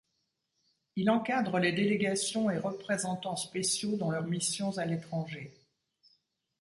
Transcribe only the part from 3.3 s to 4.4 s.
spéciaux dans leurs